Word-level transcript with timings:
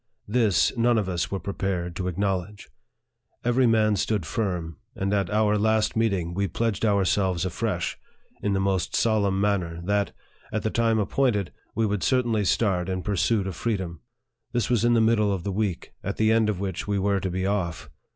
This, 0.27 0.75
none 0.75 0.97
of 0.97 1.07
us 1.07 1.29
were 1.29 1.39
prepared 1.39 1.95
to 1.97 2.07
acknowledge. 2.07 2.69
Every 3.45 3.67
man 3.67 3.95
stood 3.95 4.25
firm; 4.25 4.77
and 4.95 5.13
at 5.13 5.29
our 5.29 5.59
last 5.59 5.95
meeting, 5.95 6.33
we 6.33 6.47
pledged 6.47 6.83
our 6.83 7.05
selves 7.05 7.45
afresh, 7.45 7.99
in 8.41 8.53
the 8.53 8.59
most 8.59 8.95
solemn 8.95 9.39
manner, 9.39 9.79
that, 9.83 10.11
at 10.51 10.63
the 10.63 10.71
time 10.71 10.97
appointed, 10.97 11.51
we 11.75 11.85
would 11.85 12.01
certainly 12.01 12.45
start 12.45 12.89
in 12.89 13.03
pursuit 13.03 13.45
of 13.45 13.55
freedom. 13.55 14.01
This 14.53 14.71
was 14.71 14.83
in 14.83 14.95
the 14.95 15.01
middle 15.01 15.31
of 15.31 15.43
the 15.43 15.51
week, 15.51 15.93
at 16.03 16.17
the 16.17 16.31
end 16.31 16.49
of 16.49 16.59
which 16.59 16.87
we 16.87 16.97
were 16.97 17.19
to 17.19 17.29
be 17.29 17.45
off. 17.45 17.87